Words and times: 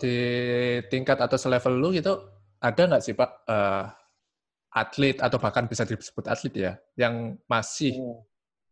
di 0.00 0.16
tingkat 0.88 1.20
atau 1.20 1.36
selevel 1.36 1.76
lu 1.76 1.92
gitu 1.92 2.16
ada 2.60 2.82
nggak 2.88 3.02
sih 3.04 3.12
Pak 3.12 3.30
uh, 3.44 3.84
atlet 4.72 5.16
atau 5.20 5.36
bahkan 5.36 5.68
bisa 5.68 5.84
disebut 5.84 6.24
atlet 6.24 6.54
ya 6.56 6.72
yang 6.96 7.36
masih 7.44 8.00
hmm. 8.00 8.18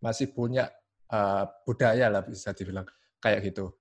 masih 0.00 0.32
punya 0.32 0.72
uh, 1.12 1.44
budaya 1.68 2.08
lah 2.08 2.24
bisa 2.24 2.56
dibilang 2.56 2.88
kayak 3.20 3.44
gitu? 3.52 3.72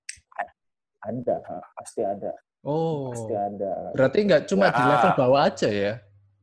Ada, 0.98 1.36
pasti 1.78 2.02
ada. 2.02 2.34
Oh, 2.66 3.14
pasti 3.14 3.32
ada. 3.32 3.94
Berarti 3.94 4.18
nggak 4.26 4.42
cuma 4.50 4.66
ya. 4.68 4.74
di 4.74 4.82
level 4.82 5.12
bawah 5.14 5.40
aja 5.46 5.68
ya? 5.70 5.94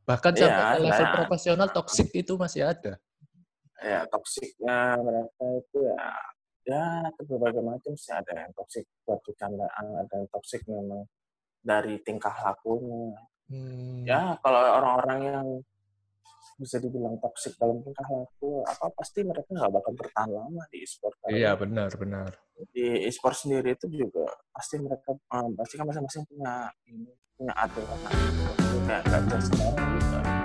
Bahkan 0.07 0.31
ya, 0.31 0.39
sampai 0.39 0.63
ke 0.63 0.79
level 0.79 1.05
nah, 1.05 1.13
profesional 1.19 1.67
toksik 1.75 2.09
itu 2.15 2.33
masih 2.39 2.61
ada. 2.71 2.93
Ya, 3.83 4.07
toksiknya 4.07 4.95
mereka 5.03 5.43
itu 5.59 5.77
ya 5.83 5.97
ya 6.65 7.13
berbagai 7.15 7.61
macam 7.61 7.93
sih. 7.93 8.11
Ada 8.11 8.45
yang 8.45 8.53
toksik 8.57 8.85
buat 9.05 9.21
bercandaan, 9.21 9.85
ada 10.01 10.13
yang 10.17 10.27
toksik 10.33 10.65
memang 10.65 11.05
dari 11.61 12.01
tingkah 12.01 12.33
lakunya. 12.41 13.13
Hmm. 13.45 14.01
Ya, 14.05 14.37
kalau 14.41 14.59
orang-orang 14.59 15.19
yang 15.21 15.47
bisa 16.55 16.79
dibilang 16.79 17.19
toksik 17.19 17.59
dalam 17.59 17.83
tingkah 17.83 18.07
laku 18.07 18.63
apa 18.63 18.87
pasti 18.95 19.27
mereka 19.27 19.51
nggak 19.51 19.75
bakal 19.75 19.91
bertahan 19.91 20.31
lama 20.31 20.63
di 20.71 20.87
e-sport 20.87 21.19
iya 21.27 21.51
benar 21.59 21.91
benar. 21.99 22.31
Di 22.71 23.03
e-sport 23.11 23.35
sendiri 23.35 23.75
itu 23.75 23.91
juga 23.91 24.23
pasti 24.55 24.79
mereka 24.79 25.19
um, 25.35 25.51
pasti 25.59 25.75
kan 25.75 25.83
masing-masing 25.83 26.23
punya 26.31 26.71
ini 26.87 27.11
punya 27.35 27.53
aturan. 27.59 27.99
Kayak 28.87 29.03
nggak 29.03 29.21
bisa 29.27 29.37
sembarang 29.51 30.44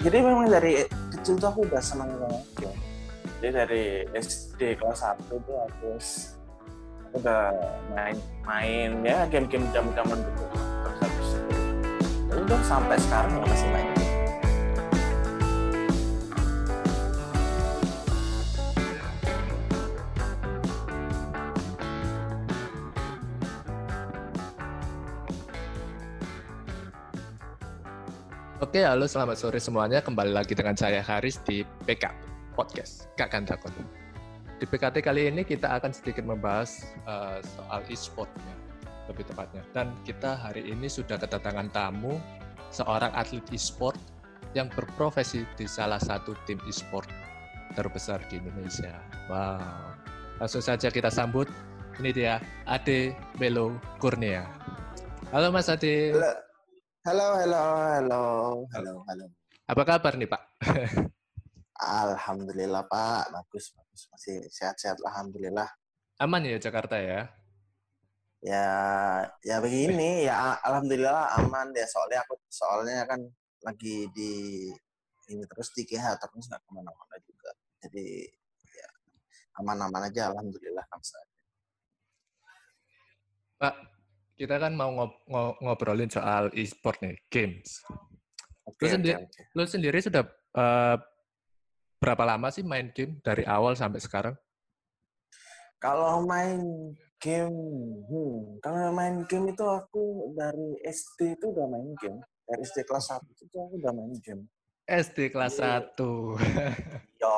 jadi 0.00 0.16
memang 0.24 0.48
dari 0.48 0.88
kecil 1.12 1.36
tuh 1.36 1.48
aku 1.52 1.60
udah 1.68 1.82
senang 1.84 2.08
banget 2.16 2.44
ya. 2.64 2.72
Jadi 3.40 3.48
dari 3.52 3.84
SD 4.16 4.60
kelas 4.80 5.00
1 5.00 5.28
tuh 5.28 5.56
aku 5.60 5.96
udah 7.20 7.50
main 7.90 8.16
main 8.46 8.90
ya 9.02 9.26
game-game 9.26 9.66
jam-jaman 9.74 10.14
gitu 10.14 10.44
terus 10.54 10.98
habis 11.02 11.30
itu 12.30 12.34
udah 12.38 12.60
sampai 12.62 12.96
sekarang 13.02 13.32
ya 13.34 13.44
masih 13.50 13.68
main 13.74 14.09
Oke, 28.70 28.86
halo 28.86 29.02
selamat 29.10 29.34
sore 29.34 29.58
semuanya. 29.58 29.98
Kembali 29.98 30.30
lagi 30.30 30.54
dengan 30.54 30.78
saya 30.78 31.02
Haris 31.02 31.42
di 31.42 31.66
PK 31.90 32.06
Podcast 32.54 33.10
Kak 33.18 33.34
Kantakon. 33.34 33.74
Di 34.62 34.64
PKT 34.70 35.02
kali 35.02 35.26
ini 35.26 35.42
kita 35.42 35.74
akan 35.74 35.90
sedikit 35.90 36.22
membahas 36.22 36.86
uh, 37.02 37.42
soal 37.42 37.82
e-sport 37.90 38.30
ya, 38.30 38.54
lebih 39.10 39.26
tepatnya. 39.26 39.66
Dan 39.74 39.90
kita 40.06 40.38
hari 40.38 40.70
ini 40.70 40.86
sudah 40.86 41.18
kedatangan 41.18 41.66
tamu 41.74 42.22
seorang 42.70 43.10
atlet 43.18 43.42
e-sport 43.50 43.98
yang 44.54 44.70
berprofesi 44.70 45.42
di 45.58 45.66
salah 45.66 45.98
satu 45.98 46.38
tim 46.46 46.62
e-sport 46.70 47.10
terbesar 47.74 48.22
di 48.30 48.38
Indonesia. 48.38 48.94
Wow. 49.26 49.98
Langsung 50.38 50.62
saja 50.62 50.94
kita 50.94 51.10
sambut. 51.10 51.50
Ini 51.98 52.14
dia 52.14 52.38
Ade 52.70 53.18
Melo 53.42 53.74
Kurnia. 53.98 54.46
Halo 55.34 55.50
Mas 55.50 55.66
Ade. 55.66 56.14
Halo. 56.14 56.49
Halo, 57.00 57.32
halo, 57.32 57.56
halo, 57.96 58.22
halo, 58.76 58.92
halo. 59.08 59.24
Apa 59.64 59.88
kabar 59.88 60.20
nih 60.20 60.28
Pak? 60.28 60.60
Alhamdulillah 61.80 62.84
Pak, 62.84 63.32
bagus, 63.32 63.72
bagus. 63.72 64.04
Masih 64.12 64.44
sehat-sehat, 64.52 65.00
Alhamdulillah. 65.08 65.64
Aman 66.20 66.44
ya 66.44 66.60
Jakarta 66.60 67.00
ya? 67.00 67.32
Ya, 68.44 68.68
ya 69.40 69.56
begini, 69.64 70.28
ya 70.28 70.60
Alhamdulillah 70.60 71.40
aman 71.40 71.72
ya. 71.72 71.88
Soalnya 71.88 72.20
aku, 72.20 72.36
soalnya 72.52 73.08
kan 73.08 73.24
lagi 73.64 74.04
di 74.12 74.68
ini 75.32 75.44
terus 75.48 75.72
di 75.72 75.88
KH 75.88 76.20
terus 76.20 76.52
nggak 76.52 76.60
ke 76.60 76.68
mana-mana 76.68 77.16
juga. 77.24 77.48
Jadi 77.80 78.28
ya 78.76 78.88
aman-aman 79.56 80.04
aja, 80.04 80.36
Alhamdulillah. 80.36 80.84
Pak, 83.56 83.74
kita 84.40 84.56
kan 84.56 84.72
mau 84.72 84.88
ngob 84.88 85.12
ngobrolin 85.60 86.08
soal 86.08 86.48
e-sport 86.56 86.96
nih, 87.04 87.12
games. 87.28 87.84
Okay, 88.64 88.88
lu, 88.88 88.92
sendi 88.96 89.10
okay, 89.12 89.28
okay. 89.28 89.44
lu 89.52 89.62
sendiri 89.68 89.98
sudah 90.00 90.24
uh, 90.56 90.96
berapa 92.00 92.24
lama 92.24 92.48
sih 92.48 92.64
main 92.64 92.88
game 92.96 93.20
dari 93.20 93.44
awal 93.44 93.76
sampai 93.76 94.00
sekarang? 94.00 94.32
Kalau 95.76 96.24
main 96.24 96.64
game, 97.20 97.52
hmm, 98.08 98.64
kalau 98.64 98.96
main 98.96 99.28
game 99.28 99.52
itu 99.52 99.64
aku 99.68 100.32
dari 100.32 100.80
SD 100.88 101.36
itu 101.36 101.52
udah 101.52 101.68
main 101.68 101.92
game. 102.00 102.24
Dari 102.48 102.64
SD 102.64 102.88
kelas 102.88 103.12
1 103.12 103.44
itu 103.44 103.56
aku 103.60 103.76
udah 103.76 103.92
main 103.92 104.12
game. 104.24 104.48
SD 104.88 105.28
kelas 105.28 105.60
jadi, 105.60 105.84
1. 105.84 107.20
yo, 107.20 107.34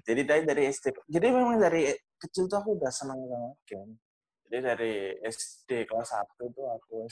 Jadi 0.00 0.20
dari 0.24 0.42
dari 0.48 0.62
SD. 0.72 0.96
Jadi 1.12 1.26
memang 1.28 1.60
dari 1.60 1.92
kecil 2.16 2.48
tuh 2.48 2.56
aku 2.56 2.80
udah 2.80 2.88
senang 2.88 3.20
banget 3.20 3.56
game. 3.68 3.92
Jadi 4.52 4.60
dari 4.60 4.94
SD 5.24 5.88
kelas 5.88 6.12
1 6.12 6.44
itu 6.44 6.60
aku 6.60 7.08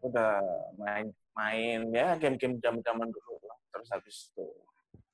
aku 0.00 0.04
udah 0.08 0.40
main 0.80 1.12
main 1.36 1.80
ya 1.92 2.16
game-game 2.16 2.56
zaman-zaman 2.56 3.12
dulu 3.12 3.36
lah. 3.44 3.58
Terus 3.68 3.88
habis 3.92 4.16
itu 4.32 4.46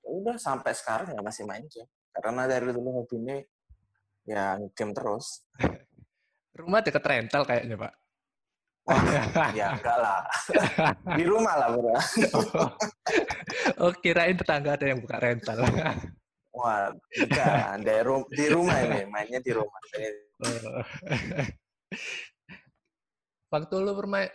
udah 0.06 0.38
sampai 0.38 0.72
sekarang 0.72 1.10
ya 1.10 1.20
masih 1.20 1.42
main 1.44 1.66
game 1.66 1.90
karena 2.14 2.48
dari 2.48 2.72
dulu 2.72 3.02
hobinya 3.02 3.36
ya 4.24 4.56
game 4.72 4.92
terus 4.96 5.44
rumah 6.58 6.80
deket 6.82 7.04
rental 7.04 7.44
kayaknya 7.44 7.76
pak 7.76 7.94
Wah, 8.88 9.04
ya 9.52 9.76
enggak 9.76 10.00
lah. 10.00 10.24
Di 11.20 11.24
rumah 11.28 11.60
lah, 11.60 11.76
bro. 11.76 11.92
oh, 11.92 12.72
oh, 13.84 13.92
kirain 14.00 14.32
tetangga 14.32 14.80
ada 14.80 14.88
yang 14.88 15.04
buka 15.04 15.20
rental. 15.20 15.60
Wah. 16.58 16.90
Di, 17.14 17.96
rum 18.02 18.26
di 18.26 18.46
rumah 18.50 18.82
ini, 18.82 19.06
mainnya 19.06 19.38
di 19.38 19.54
rumah. 19.54 19.78
Waktu 23.54 23.74
lu 23.80 23.94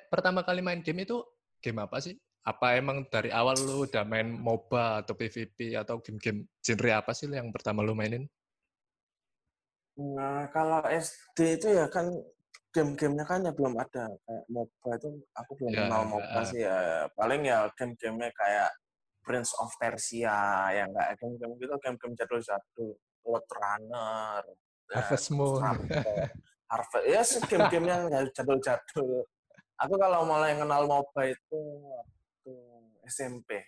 pertama 0.10 0.42
kali 0.42 0.64
main 0.64 0.80
game 0.82 1.04
itu 1.04 1.20
game 1.60 1.84
apa 1.84 2.00
sih? 2.00 2.16
apa 2.44 2.76
emang 2.76 3.08
dari 3.08 3.32
awal 3.32 3.56
lu 3.56 3.88
udah 3.88 4.04
main 4.04 4.28
MOBA 4.28 5.04
atau 5.04 5.16
PVP 5.16 5.80
atau 5.80 6.04
game-game 6.04 6.44
genre 6.60 6.92
apa 6.92 7.16
sih 7.16 7.32
yang 7.32 7.56
pertama 7.56 7.80
lu 7.80 7.96
mainin? 7.96 8.28
Nah, 9.96 10.52
kalau 10.52 10.84
SD 10.84 11.64
itu 11.64 11.68
ya 11.72 11.88
kan 11.88 12.12
game-gamenya 12.76 13.24
kan 13.24 13.48
ya 13.48 13.52
belum 13.56 13.80
ada 13.80 14.12
kayak 14.28 14.44
MOBA 14.52 14.90
itu 15.00 15.10
aku 15.32 15.52
belum 15.56 15.72
ya, 15.72 15.80
kenal 15.88 16.04
MOBA 16.04 16.40
uh, 16.42 16.44
sih 16.44 16.60
ya 16.68 16.78
paling 17.16 17.42
ya 17.48 17.58
game-gamenya 17.80 18.30
kayak 18.36 18.70
Prince 19.24 19.56
of 19.58 19.72
Persia 19.80 20.70
yang 20.76 20.92
kayak 20.92 21.16
game-game 21.18 21.56
gitu 21.58 21.74
game-game 21.80 22.16
jadul-jadul. 22.20 22.94
Blood 23.24 23.48
Runner 23.56 24.44
Harvest 24.92 25.32
Moon. 25.32 25.64
Harvest 26.72 27.06
ya 27.08 27.24
yes, 27.24 27.40
game-game 27.48 27.88
yang 27.88 28.12
jadul-jadul. 28.36 29.24
Aku 29.82 29.94
kalau 29.98 30.28
mulai 30.28 30.54
kenal 30.54 30.86
MOBA 30.86 31.34
itu 31.34 31.62
SMP 33.08 33.64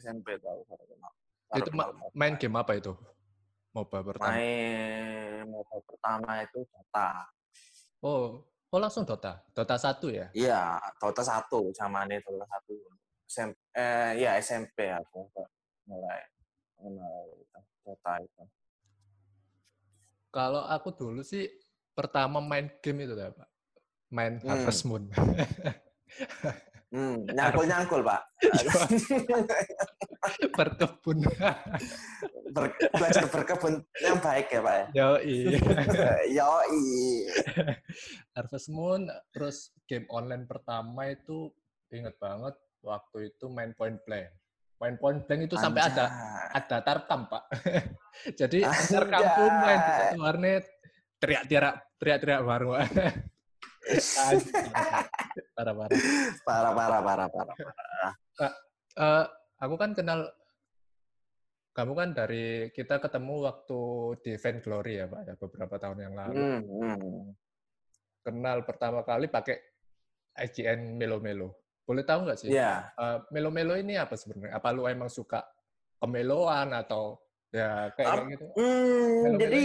SMP 0.00 0.38
tahu 0.40 0.64
baru 0.64 0.84
kenal. 0.88 1.12
Itu 1.58 1.70
ma 1.74 1.84
main 2.16 2.34
game 2.38 2.56
apa 2.56 2.78
itu? 2.78 2.94
MOBA 3.76 3.98
pertama. 4.02 4.32
Main 4.32 5.44
MOBA 5.46 5.76
pertama 5.84 6.30
itu 6.42 6.58
Dota. 6.70 7.10
Oh 8.00 8.46
oh 8.70 8.78
langsung 8.80 9.04
Dota? 9.04 9.42
Dota 9.52 9.76
satu 9.76 10.08
ya? 10.08 10.32
Iya 10.32 10.80
Dota 10.96 11.20
satu 11.20 11.68
zaman 11.74 12.08
itu 12.10 12.30
Dota 12.32 12.46
satu 12.48 12.74
SMP 13.30 13.54
eh 13.78 14.18
ya 14.18 14.34
SMP 14.42 14.90
aku 14.90 15.30
mulai 15.86 16.18
kenal 16.74 17.30
Dota 17.86 18.18
itu 18.18 18.42
kalau 20.34 20.66
aku 20.66 20.90
dulu 20.90 21.22
sih 21.22 21.46
pertama 21.94 22.42
main 22.42 22.66
game 22.82 23.06
itu 23.06 23.14
ya 23.14 23.30
pak 23.30 23.46
main 24.10 24.42
hmm. 24.42 24.50
Harvest 24.50 24.82
Moon 24.82 25.06
Hmm, 26.90 27.22
nyangkul-nyangkul, 27.22 28.02
Pak. 28.02 28.22
berkebun. 30.58 31.22
Ber, 32.54 32.66
belajar 32.90 33.30
berkebun 33.30 33.78
yang 34.02 34.18
baik 34.18 34.50
ya, 34.50 34.58
Pak. 34.58 34.74
Ya? 34.74 34.86
Yoi. 34.98 35.54
Yoi. 36.34 36.82
Harvest 38.34 38.74
Moon, 38.74 39.06
terus 39.30 39.70
game 39.86 40.02
online 40.10 40.50
pertama 40.50 41.14
itu 41.14 41.54
inget 41.94 42.18
banget 42.18 42.58
waktu 42.80 43.32
itu 43.34 43.46
main 43.52 43.72
point 43.76 43.98
blank. 44.04 44.28
Main 44.80 44.96
point 44.96 45.20
blank 45.24 45.40
itu 45.44 45.56
Anjay. 45.56 45.64
sampai 45.68 45.82
ada 45.84 46.04
ada 46.56 46.76
tarkam, 46.80 47.28
Pak. 47.28 47.44
Jadi 48.40 48.64
tarkam 48.64 49.24
pun 49.36 49.52
main 49.64 49.80
di 49.80 49.92
satu 49.92 50.16
warnet 50.20 50.64
teriak-teriak 51.20 51.74
teriak-teriak 52.00 52.40
baru 52.42 52.68
parah 55.56 55.74
parah 55.76 55.92
parah 56.44 56.72
parah 56.72 57.00
parah 57.04 57.28
parah 57.28 57.56
uh, 58.40 58.44
uh, 58.96 59.24
aku 59.60 59.74
kan 59.76 59.92
kenal 59.92 60.24
kamu 61.70 61.92
kan 61.94 62.08
dari 62.16 62.72
kita 62.74 62.98
ketemu 62.98 63.46
waktu 63.46 63.80
di 64.26 64.32
Fan 64.40 64.58
Glory 64.58 65.00
ya 65.00 65.06
Pak 65.06 65.20
ya 65.22 65.34
beberapa 65.38 65.78
tahun 65.78 65.98
yang 66.02 66.14
lalu. 66.18 66.34
Hmm, 66.34 66.60
hmm. 66.66 67.30
Kenal 68.26 68.66
pertama 68.66 69.06
kali 69.06 69.30
pakai 69.30 69.56
IGN 70.34 70.98
Melo 70.98 71.22
Melo. 71.22 71.59
Boleh 71.84 72.04
tahu 72.06 72.20
nggak 72.26 72.38
sih? 72.38 72.48
Iya. 72.54 72.92
Uh, 72.94 73.18
Melo 73.34 73.50
Melo 73.50 73.74
ini 73.74 73.98
apa 73.98 74.14
sebenarnya? 74.14 74.56
Apa 74.56 74.70
lu 74.70 74.86
emang 74.86 75.10
suka 75.10 75.42
kemeloan 76.00 76.72
atau 76.72 77.18
ya 77.50 77.90
kayak 77.98 78.08
Ap- 78.08 78.28
gitu? 78.30 78.46
Hmm, 78.56 79.14
Melo-melonya 79.26 79.38
jadi 79.40 79.64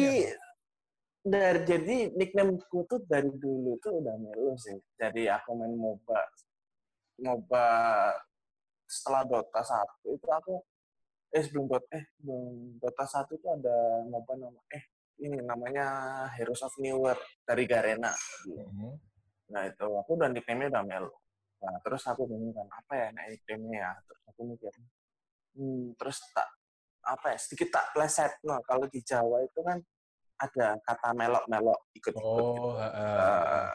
dari 1.26 1.60
jadi 1.66 1.96
nicknameku 2.14 2.86
tuh 2.86 3.00
dari 3.10 3.30
dulu 3.34 3.78
tuh 3.82 4.02
udah 4.02 4.16
Melo 4.18 4.54
sih. 4.62 4.78
Jadi 4.98 5.26
aku 5.30 5.50
main 5.58 5.74
MOBA 5.74 6.22
MOBA 7.26 7.68
setelah 8.86 9.26
Dota 9.26 9.62
1 9.66 10.14
itu 10.14 10.28
aku 10.30 10.54
eh 11.34 11.42
sebelum 11.42 11.66
Dota 11.66 11.88
eh 11.98 12.04
sebelum 12.18 12.78
Dota 12.78 13.06
1 13.10 13.32
itu 13.34 13.48
ada 13.50 13.76
MOBA 14.06 14.34
nama 14.38 14.62
eh 14.70 14.84
ini 15.26 15.40
namanya 15.42 15.88
Heroes 16.36 16.62
of 16.62 16.76
New 16.78 17.02
World 17.02 17.22
dari 17.48 17.64
Garena. 17.66 18.12
Mhm. 18.46 18.92
Nah 19.56 19.64
itu 19.66 19.88
aku 19.88 20.12
udah 20.20 20.30
nickname-nya 20.30 20.70
udah 20.78 20.84
Melo. 20.86 21.12
Nah 21.66 21.78
terus 21.82 22.06
aku 22.06 22.30
bingung 22.30 22.54
kan 22.54 22.70
apa 22.70 22.94
ya 22.94 23.08
nickname-nya 23.10 23.78
ya. 23.82 23.92
Terus 24.06 24.22
aku 24.30 24.42
mikir, 24.46 24.74
hmm, 25.58 25.98
terus 25.98 26.18
tak 26.30 26.48
apa 27.06 27.26
ya 27.34 27.38
sedikit 27.42 27.70
tak 27.74 27.86
pleset. 27.94 28.32
Nah 28.46 28.62
kalau 28.62 28.86
di 28.86 29.02
Jawa 29.02 29.42
itu 29.42 29.60
kan 29.66 29.82
ada 30.36 30.78
kata 30.84 31.10
melok-melok 31.16 31.80
ikut-ikut 31.96 32.46
gitu. 32.54 32.62
Oh, 32.62 32.76
heeh. 32.78 33.18
Eh, 33.18 33.74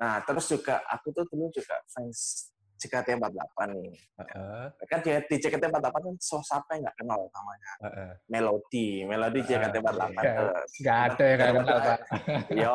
nah 0.00 0.18
terus 0.26 0.46
juga 0.50 0.82
aku 0.90 1.14
tuh 1.14 1.24
dulu 1.30 1.46
juga 1.54 1.78
fans 1.86 2.50
JKT48 2.78 3.58
nih. 3.70 3.90
Heeh, 4.18 4.64
Kan 4.90 4.98
di, 5.00 5.10
di 5.30 5.36
JKT48 5.38 5.94
kan 5.94 6.14
so 6.18 6.38
siapa 6.42 6.74
yang 6.74 6.82
nggak 6.86 6.96
kenal 7.00 7.20
namanya 7.30 7.72
heeh. 7.86 8.10
Melody, 8.28 8.88
Melody 9.06 9.40
Ah, 9.40 9.46
JKT48. 9.46 10.00
iya. 10.10 10.32
tuh. 10.34 10.50
Nggak 10.82 10.98
ada 11.06 11.24
yang 11.24 11.38
kayak 11.38 11.54
kenal, 11.54 11.78
Pak. 11.78 11.98
Yo, 12.62 12.74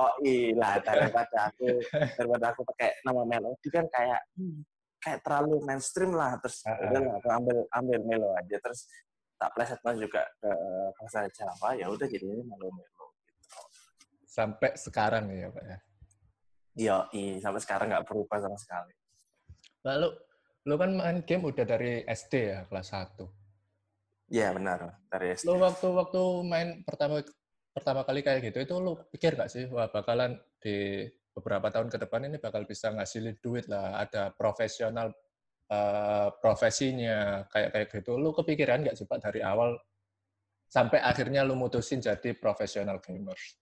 lah 0.56 0.74
daripada 0.82 1.38
aku 1.52 1.68
daripada 2.16 2.46
aku 2.56 2.62
pakai 2.76 2.90
nama 3.04 3.22
Melody 3.28 3.68
kan 3.68 3.86
kayak 3.92 4.22
hmm, 4.40 4.60
kayak 5.00 5.20
terlalu 5.24 5.56
mainstream 5.64 6.12
lah 6.16 6.36
terus 6.44 6.64
ah. 6.68 6.76
udah 6.84 7.00
lah 7.00 7.16
aku 7.20 7.30
ambil 7.32 7.58
ambil 7.76 7.98
Melo 8.04 8.30
aja 8.36 8.58
terus 8.60 8.88
tak 9.40 9.56
pleset 9.56 9.80
juga 9.96 10.28
ke 10.44 10.52
bahasa 11.00 11.24
Jawa 11.32 11.72
ya 11.80 11.88
udah 11.88 12.08
jadi 12.08 12.28
ini 12.28 12.44
Melo 12.44 12.68
Melo 12.76 13.06
gitu. 13.24 13.56
Sampai 14.28 14.76
sekarang 14.76 15.32
ya 15.32 15.48
Pak 15.48 15.64
ya. 15.64 15.78
Yo, 16.80 16.98
sampai 17.44 17.60
sekarang 17.60 17.88
nggak 17.92 18.08
berubah 18.08 18.40
sama 18.40 18.56
sekali. 18.56 18.94
Lalu 19.86 20.10
lu 20.68 20.76
kan 20.76 20.92
main 20.92 21.18
game 21.24 21.44
udah 21.48 21.66
dari 21.66 22.04
SD 22.04 22.34
ya 22.52 22.60
kelas 22.68 22.92
1. 22.92 23.26
Iya 24.30 24.54
benar 24.54 25.00
dari 25.08 25.34
SD. 25.34 25.48
Lu 25.48 25.58
waktu 25.58 25.88
waktu 25.90 26.22
main 26.46 26.70
pertama 26.84 27.24
pertama 27.74 28.02
kali 28.04 28.20
kayak 28.26 28.52
gitu 28.52 28.60
itu 28.66 28.76
lu 28.82 28.98
pikir 29.14 29.40
gak 29.40 29.48
sih 29.48 29.70
wah 29.70 29.88
bakalan 29.88 30.36
di 30.60 31.08
beberapa 31.32 31.72
tahun 31.72 31.88
ke 31.88 31.98
depan 32.04 32.28
ini 32.28 32.38
bakal 32.42 32.68
bisa 32.68 32.92
ngasilin 32.92 33.40
duit 33.40 33.72
lah, 33.72 34.04
ada 34.04 34.36
profesional 34.36 35.16
eh, 35.72 36.30
profesinya 36.44 37.48
kayak 37.48 37.70
kayak 37.72 37.88
gitu. 37.96 38.20
Lu 38.20 38.36
kepikiran 38.36 38.84
gak 38.84 38.98
sih 39.00 39.08
Pak 39.08 39.24
dari 39.24 39.40
awal 39.40 39.80
sampai 40.70 41.02
akhirnya 41.02 41.42
lu 41.48 41.58
mutusin 41.58 42.04
jadi 42.04 42.36
profesional 42.38 43.02
gamers? 43.02 43.58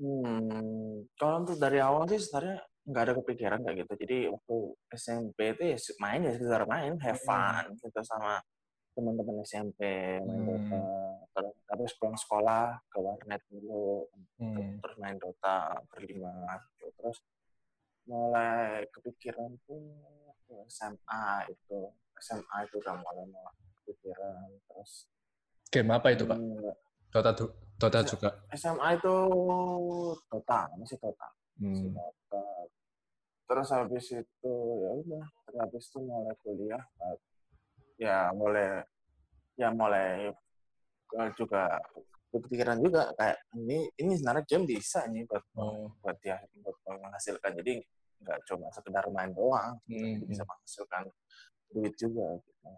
Hmm, 0.00 1.04
kalau 1.18 1.44
untuk 1.44 1.60
dari 1.60 1.76
awal 1.76 2.08
sih 2.08 2.16
sebenarnya 2.16 2.64
nggak 2.86 3.02
ada 3.02 3.14
kepikiran 3.14 3.60
kayak 3.60 3.76
gitu. 3.84 3.92
Jadi 3.98 4.18
waktu 4.28 4.56
SMP 4.90 5.38
itu 5.52 5.62
ya 5.66 5.76
main 5.98 6.20
ya 6.22 6.32
sekedar 6.32 6.62
main, 6.64 6.92
have 6.98 7.20
Hmm. 7.20 7.26
fun 7.26 7.64
gitu 7.76 8.00
sama 8.02 8.40
teman-teman 8.90 9.36
SMP 9.42 9.80
main 10.18 10.40
Hmm. 10.40 10.48
Dota. 10.48 10.80
Terus 11.30 11.54
habis 11.68 11.92
pulang 11.94 12.16
sekolah 12.16 12.64
ke 12.86 12.98
warnet 12.98 13.42
dulu, 13.46 14.08
Hmm. 14.36 14.80
terus 14.80 14.96
main 14.96 15.16
Dota 15.16 15.56
berlima. 15.88 16.32
gitu. 16.74 16.90
Terus 16.96 17.18
mulai 18.04 18.82
kepikiran 18.88 19.54
tuh 19.62 20.02
SMA 20.66 21.24
itu, 21.46 21.78
SMA 22.18 22.56
itu 22.66 22.74
udah 22.76 22.94
mulai 22.96 23.24
mulai 23.24 23.54
kepikiran. 23.78 24.48
Terus 24.66 25.06
Game 25.70 25.94
apa 25.94 26.10
itu 26.10 26.26
Pak? 26.26 26.34
hmm, 26.34 26.74
Dota 27.14 27.30
du- 27.30 27.54
Dota 27.78 28.00
juga. 28.02 28.28
SMA 28.50 28.98
itu 28.98 29.14
Dota, 30.26 30.66
masih 30.74 30.98
Dota. 30.98 31.28
Hmm. 31.60 31.92
Terus 33.50 33.68
habis 33.74 34.06
itu 34.14 34.52
ya 34.80 34.90
udah, 34.94 35.24
habis 35.60 35.84
itu 35.90 35.98
mulai 36.00 36.34
kuliah, 36.40 36.84
ya 38.00 38.30
mulai 38.32 38.80
ya 39.60 39.68
mulai 39.74 40.32
uh, 41.18 41.30
juga 41.36 41.82
kepikiran 42.30 42.78
juga 42.80 43.10
kayak 43.18 43.36
ini 43.58 43.90
ini 43.98 44.12
sebenarnya 44.16 44.46
game 44.46 44.64
bisa 44.70 45.04
nih 45.10 45.26
buat 45.26 45.44
Oh. 45.58 45.90
buat 46.00 46.16
dia 46.22 46.38
buat 46.62 46.78
menghasilkan 46.86 47.58
jadi 47.58 47.82
nggak 48.22 48.38
cuma 48.48 48.70
sekedar 48.70 49.04
main 49.10 49.34
doang 49.34 49.76
Hmm. 49.90 50.22
bisa 50.24 50.46
menghasilkan 50.46 51.10
duit 51.74 51.92
juga 51.98 52.38
gitu. 52.38 52.70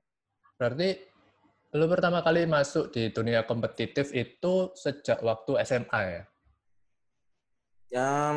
Berarti 0.56 0.88
lu 1.76 1.86
pertama 1.86 2.24
kali 2.24 2.48
masuk 2.48 2.90
di 2.90 3.12
dunia 3.12 3.44
kompetitif 3.44 4.10
itu 4.16 4.72
sejak 4.74 5.20
waktu 5.20 5.52
SMA 5.68 6.00
ya? 6.02 6.22
Yang 7.92 8.36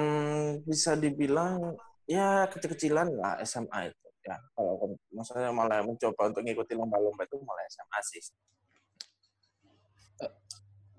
bisa 0.67 0.99
dibilang 0.99 1.79
ya 2.03 2.45
kecil-kecilan 2.51 3.07
lah 3.15 3.39
SMA 3.47 3.89
itu 3.89 4.07
ya. 4.27 4.35
Kalau 4.51 4.99
maksudnya 5.15 5.49
malah 5.55 5.79
mencoba 5.81 6.27
untuk 6.27 6.43
ngikutin 6.43 6.77
lomba-lomba 6.77 7.23
itu 7.23 7.39
mulai 7.39 7.65
SMA 7.71 7.99
sih. 8.03 8.21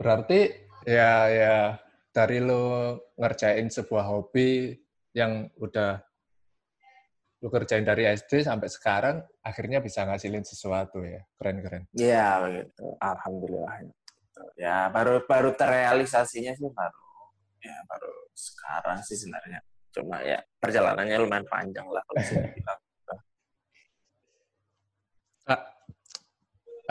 Berarti 0.00 0.40
ya 0.88 1.28
ya 1.28 1.56
dari 2.10 2.40
lu 2.40 2.96
ngerjain 3.20 3.68
sebuah 3.68 4.04
hobi 4.08 4.72
yang 5.12 5.52
udah 5.60 6.00
lu 7.44 7.52
kerjain 7.52 7.84
dari 7.84 8.08
SD 8.08 8.48
sampai 8.48 8.72
sekarang 8.72 9.20
akhirnya 9.44 9.84
bisa 9.84 10.08
ngasilin 10.08 10.48
sesuatu 10.48 11.04
ya. 11.04 11.20
Keren-keren. 11.36 11.84
Iya 11.92 12.40
begitu. 12.40 12.96
Alhamdulillah 13.04 13.84
ya 14.56 14.92
baru 14.92 15.24
baru 15.24 15.52
terrealisasinya 15.56 16.52
sih 16.56 16.68
baru 16.68 17.05
ya 17.62 17.76
baru 17.88 18.12
sekarang 18.32 18.98
sih 19.02 19.16
sebenarnya 19.16 19.60
cuma 19.90 20.20
ya 20.20 20.38
perjalanannya 20.60 21.16
lumayan 21.18 21.46
panjang 21.48 21.86
lah 21.88 22.02
kalau 22.04 22.18
bisa 22.20 22.34
dibilang 22.36 22.80
Kak, 25.46 25.60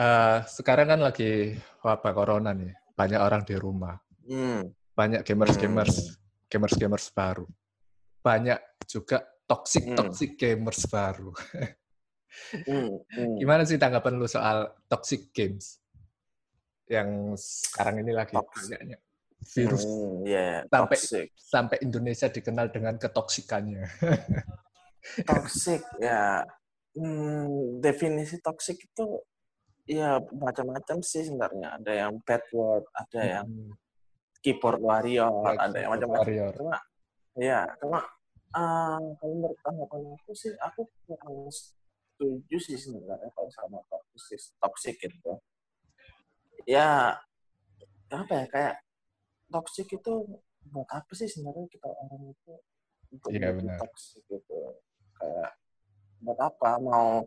eh, 0.00 0.38
sekarang 0.48 0.86
kan 0.96 1.00
lagi 1.04 1.52
wabah 1.84 2.12
corona 2.16 2.56
nih. 2.56 2.72
Banyak 2.96 3.20
orang 3.20 3.44
di 3.44 3.52
rumah. 3.56 3.92
hmm. 4.24 4.64
Banyak 4.96 5.28
gamers-gamers, 5.28 5.92
Hmm. 5.92 6.16
gamers-gamers 6.48 7.12
baru. 7.12 7.44
Banyak 8.24 8.56
juga 8.88 9.20
Hmm. 9.20 9.44
toxic-toxic 9.44 10.40
gamers 10.40 10.88
baru. 10.88 11.30
Hmm. 12.64 12.96
Hmm. 13.12 13.36
Gimana 13.36 13.68
sih 13.68 13.76
tanggapan 13.76 14.16
lu 14.16 14.24
soal 14.24 14.72
toxic 14.88 15.32
games? 15.36 15.84
Yang 16.88 17.36
sekarang 17.68 18.00
ini 18.00 18.12
lagi 18.16 18.32
Toxic. 18.32 18.72
banyaknya 18.72 18.98
virus 19.54 19.84
Hmm, 19.86 20.26
ya 20.26 20.46
Sampai- 20.66 20.98
toxic 20.98 21.26
sampai 21.36 21.76
Indonesia 21.80 22.26
dikenal 22.26 22.66
dengan 22.70 22.94
ketoksikannya. 22.98 23.82
toxic 25.28 25.82
ya 26.02 26.42
hmm, 26.98 27.78
definisi 27.78 28.42
toxic 28.42 28.80
itu 28.80 29.06
ya 29.86 30.18
macam-macam 30.34 30.98
sih 30.98 31.22
sebenarnya 31.22 31.78
ada 31.78 31.92
yang 31.94 32.18
bad 32.26 32.42
word 32.50 32.82
ada 32.90 33.20
yang 33.22 33.46
Hmm. 33.46 33.70
keyboard 34.42 34.82
warrior 34.82 35.30
Ya, 35.30 35.62
ada 35.62 35.78
yang 35.78 35.90
macam-macam 35.94 36.22
warrior. 36.26 36.52
cuma 36.58 36.76
ya 37.38 37.60
cuma 37.78 37.98
ah, 38.50 38.98
kalau 39.18 39.32
menurut 39.36 39.58
tanggapan 39.62 40.00
aku 40.14 40.32
sih 40.34 40.50
aku 40.58 40.86
kurang 41.06 41.46
setuju 41.50 42.56
sih 42.58 42.78
sebenarnya 42.78 43.30
kalau 43.30 43.50
sama 43.50 43.78
toxic 43.86 44.40
toxic 44.58 44.94
gitu 44.98 45.38
ya 46.66 47.14
apa 48.10 48.32
ya 48.32 48.44
kayak 48.50 48.74
toxic 49.48 49.88
itu 49.88 50.12
buat 50.66 50.88
apa 50.88 51.12
sih 51.12 51.26
sebenarnya 51.26 51.66
kita 51.66 51.86
orang 51.86 52.22
itu 52.26 52.52
untuk 53.08 53.28
Iya, 53.30 53.54
menjadi 53.54 53.58
benar. 53.62 53.78
toxic 53.80 54.22
gitu 54.26 54.58
kayak 55.14 55.50
buat 56.18 56.38
apa 56.38 56.70
mau 56.78 57.22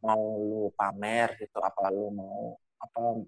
mau 0.00 0.22
lu 0.36 0.72
pamer 0.74 1.36
gitu 1.36 1.60
apa 1.60 1.88
lu 1.88 2.10
mau 2.10 2.56
apa 2.76 3.20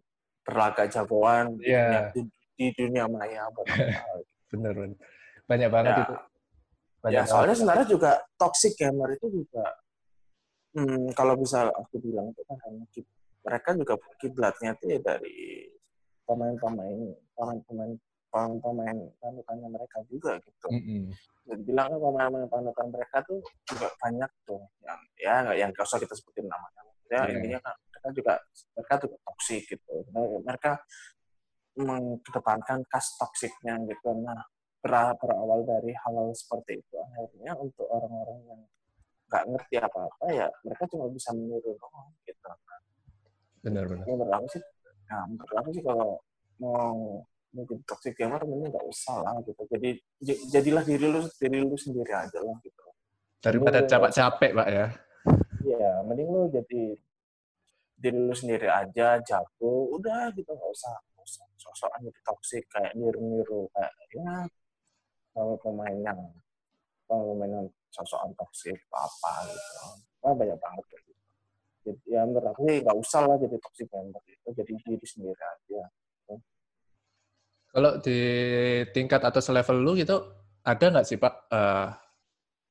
berlagak 0.43 0.89
jagoan 0.89 1.55
di, 1.57 1.71
Iya. 1.71 1.79
dunia, 1.79 2.01
di, 2.11 2.21
di 2.53 2.67
dunia 2.75 3.05
maya 3.07 3.47
buat 3.51 3.69
apa 3.69 3.79
Bener, 4.53 4.73
bener. 4.75 4.99
Banyak 5.47 5.69
banget 5.69 5.93
Ya. 5.93 6.03
itu. 6.03 6.15
ya 6.15 6.23
banget. 7.19 7.27
soalnya 7.27 7.55
sebenarnya 7.55 7.87
juga 7.89 8.11
toxic 8.37 8.73
gamer 8.75 9.11
itu 9.13 9.27
juga 9.33 9.65
hmm, 10.73 11.11
kalau 11.13 11.35
bisa 11.35 11.67
aku 11.69 11.99
bilang 11.99 12.31
itu 12.31 12.43
kan 12.45 12.59
kib- 12.91 13.11
mereka 13.43 13.69
juga 13.75 13.95
kiblatnya 14.17 14.71
itu 14.73 14.85
ya 14.87 14.99
dari 15.03 15.67
pemain-pemain 16.23 17.01
pemain-pemain 17.35 17.93
pemain-pemain 18.33 18.99
panutannya 19.21 19.69
mereka 19.69 20.01
juga 20.09 20.41
gitu. 20.41 20.69
Mm-mm. 20.73 21.13
Jadi 21.45 21.63
bilang 21.69 21.93
kan 21.93 21.99
pemain-pemain 22.01 22.49
panutan 22.49 22.89
mereka 22.89 23.21
tuh 23.29 23.45
juga 23.69 23.93
banyak 24.01 24.31
tuh 24.49 24.63
yang 24.81 25.01
ya 25.21 25.35
nggak 25.45 25.57
yang 25.61 25.69
gak 25.77 25.85
usah 25.85 26.01
kita 26.01 26.17
sebutin 26.17 26.49
namanya. 26.49 26.83
Ya 27.13 27.29
Iya. 27.29 27.37
intinya 27.37 27.61
kan 27.61 27.77
mereka 27.93 28.09
juga 28.17 28.35
mereka 28.73 28.95
juga 29.05 29.17
toksik 29.29 29.63
gitu 29.69 29.95
mereka 30.43 30.73
mengedepankan 31.77 32.81
kas 32.89 33.07
toksiknya 33.17 33.79
gitu 33.87 34.11
nah 34.21 34.43
berawal 34.83 35.63
dari 35.63 35.95
hal-hal 35.95 36.35
seperti 36.35 36.83
itu 36.83 36.95
akhirnya 36.99 37.55
untuk 37.55 37.87
orang-orang 37.87 38.41
yang 38.51 38.61
nggak 39.31 39.45
ngerti 39.49 39.77
apa-apa 39.79 40.27
ya 40.35 40.49
mereka 40.67 40.85
cuma 40.91 41.07
bisa 41.09 41.31
meniru 41.33 41.73
doang 41.79 42.11
gitu 42.27 42.51
benar-benar 43.63 44.05
ya, 44.05 44.13
menurut 44.13 44.35
aku 44.35 44.47
sih 44.59 44.63
nah, 45.07 45.25
menurut 45.31 45.55
aku 45.55 45.69
sih 45.71 45.83
kalau 45.87 46.11
mau 46.59 47.23
mungkin 47.53 47.85
toxic 47.85 48.17
gamer 48.17 48.41
ini 48.49 48.69
nggak 48.73 48.87
usah 48.89 49.17
lah 49.21 49.37
gitu. 49.45 49.63
Jadi 49.69 50.01
jadilah 50.49 50.85
diri 50.85 51.07
lu 51.09 51.21
diri 51.37 51.59
lu 51.61 51.77
sendiri 51.77 52.13
aja 52.13 52.41
lah 52.41 52.57
gitu. 52.65 52.85
Daripada 53.45 53.85
capek-capek 53.85 54.51
pak 54.57 54.69
ya. 54.69 54.87
Iya 55.63 55.91
mending 56.09 56.29
lu 56.33 56.43
jadi 56.51 56.83
diri 58.03 58.19
lu 58.19 58.35
sendiri 58.35 58.67
aja 58.67 59.21
jago 59.21 59.93
udah 59.95 60.33
gitu. 60.33 60.51
Nggak 60.51 60.71
usah 60.73 60.95
nggak 60.97 61.25
usah. 61.29 61.45
Sosokan 61.61 62.01
jadi 62.09 62.21
toxic 62.27 62.65
kayak 62.73 62.93
niru-niru 62.99 63.71
kayak 63.71 63.93
ya 64.13 64.49
kalau 65.33 65.57
pemain 65.61 65.97
yang 65.97 66.21
kalau 67.09 67.33
pemain 67.33 67.53
yang 67.63 67.67
sosokan 67.93 68.33
toksik 68.37 68.77
apa 68.93 69.33
gitu. 69.49 69.77
Oh, 70.23 70.33
banyak 70.39 70.57
banget 70.57 70.85
gitu. 70.87 71.13
jadi 71.83 72.03
ya 72.15 72.21
menurut 72.23 72.55
aku 72.55 72.63
sih 72.71 72.79
nggak 72.79 72.95
usah 72.95 73.23
lah 73.27 73.37
jadi 73.43 73.57
toxic 73.59 73.91
member 73.91 74.23
itu 74.31 74.49
jadi 74.55 74.73
diri 74.87 75.07
sendiri 75.07 75.43
aja 75.43 75.83
gitu. 75.91 76.35
Kalau 77.73 77.99
di 78.05 78.19
tingkat 78.93 79.25
atau 79.25 79.41
selevel 79.41 79.81
lu 79.81 79.93
gitu 79.97 80.21
ada 80.63 80.85
nggak 80.93 81.07
sih 81.09 81.17
pak 81.17 81.49
uh, 81.49 81.89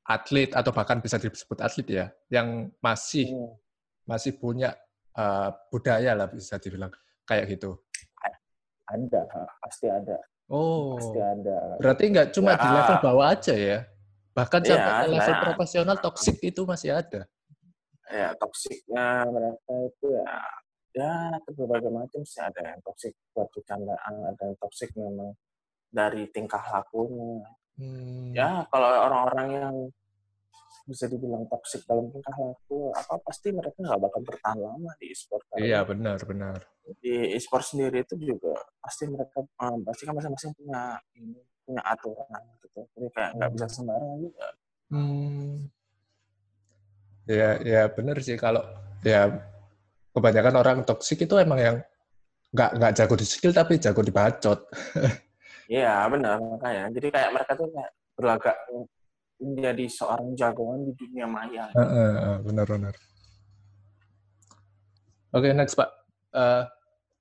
atlet 0.06 0.50
atau 0.54 0.70
bahkan 0.70 1.02
bisa 1.02 1.18
disebut 1.18 1.58
atlet 1.58 1.88
ya 1.90 2.06
yang 2.30 2.70
masih 2.78 3.34
hmm. 3.34 3.52
masih 4.06 4.38
punya 4.38 4.72
uh, 5.18 5.50
budaya 5.68 6.14
lah 6.14 6.30
bisa 6.30 6.56
dibilang 6.62 6.90
kayak 7.26 7.50
gitu 7.50 7.76
ada 8.88 9.20
pasti 9.62 9.86
ada 9.90 10.18
Oh. 10.52 11.00
Pasti 11.00 11.16
ada. 11.16 11.80
Berarti 11.80 12.04
nggak 12.12 12.28
cuma 12.36 12.52
ya. 12.52 12.60
di 12.60 12.68
level 12.68 12.96
bawah 13.00 13.26
aja 13.32 13.54
ya? 13.56 13.78
Bahkan 14.36 14.60
ya, 14.64 14.68
sampai 14.68 14.92
ke 14.92 15.08
level 15.16 15.32
nah, 15.32 15.42
profesional 15.48 15.96
toksik 15.96 16.36
itu 16.44 16.60
masih 16.68 16.90
ada. 16.92 17.24
Ya, 18.12 18.36
toksiknya 18.36 19.24
mereka 19.32 19.72
itu 19.88 20.06
ya 20.12 20.28
ya 20.92 21.40
berbagai 21.48 21.88
macam 21.88 22.20
sih 22.24 22.40
ada 22.44 22.60
yang 22.60 22.80
toksik 22.84 23.16
buat 23.32 23.48
bercandaan, 23.48 24.14
ada 24.28 24.42
yang 24.44 24.56
toksik 24.60 24.92
memang 24.92 25.32
dari 25.88 26.28
tingkah 26.28 26.60
lakunya. 26.60 27.48
Hmm. 27.80 28.36
Ya, 28.36 28.68
kalau 28.68 28.88
orang-orang 29.08 29.48
yang 29.52 29.76
bisa 30.82 31.06
dibilang 31.06 31.46
toksik 31.46 31.86
dalam 31.86 32.10
tingkah 32.10 32.34
laku 32.34 32.90
apa 32.90 33.14
pasti 33.22 33.54
mereka 33.54 33.78
nggak 33.78 34.02
bakal 34.02 34.20
bertahan 34.26 34.58
lama 34.58 34.90
di 34.98 35.14
e-sport 35.14 35.46
iya 35.62 35.86
benar 35.86 36.18
benar 36.26 36.58
di 36.98 37.38
e-sport 37.38 37.62
sendiri 37.62 38.02
itu 38.02 38.18
juga 38.18 38.58
pasti 38.82 39.06
mereka 39.06 39.46
um, 39.62 39.78
pasti 39.86 40.02
kan 40.02 40.18
masing-masing 40.18 40.52
punya 40.58 40.98
punya 41.62 41.82
aturan 41.86 42.42
gitu 42.66 42.82
jadi 42.98 43.08
kayak 43.14 43.30
nggak 43.38 43.50
bisa 43.54 43.66
hmm. 43.70 43.74
sembarangan 43.78 44.18
juga 44.18 44.46
hmm. 44.90 45.50
ya 47.30 47.50
ya 47.62 47.82
benar 47.86 48.16
sih 48.18 48.34
kalau 48.34 48.62
ya 49.06 49.51
kebanyakan 50.12 50.54
orang 50.60 50.78
toksik 50.84 51.24
itu 51.24 51.34
emang 51.40 51.58
yang 51.60 51.76
nggak 52.52 52.70
nggak 52.76 52.92
jago 53.00 53.14
di 53.16 53.26
skill 53.26 53.52
tapi 53.56 53.80
jago 53.80 54.04
di 54.04 54.12
bacot 54.12 54.60
Iya 55.72 56.04
benar 56.12 56.36
makanya. 56.36 56.84
Jadi 56.92 57.08
kayak 57.08 57.30
mereka 57.32 57.52
tuh 57.56 57.68
kayak 57.72 57.92
berlagak 58.12 58.56
menjadi 59.40 59.84
seorang 59.88 60.28
jagoan 60.36 60.84
di 60.84 60.92
dunia 60.94 61.26
maya. 61.26 61.64
Uh, 61.72 61.80
uh, 61.80 62.12
uh, 62.12 62.36
benar-benar. 62.44 62.94
Oke, 65.32 65.48
okay, 65.48 65.52
next 65.56 65.80
Pak. 65.80 65.88
Uh, 66.32 66.68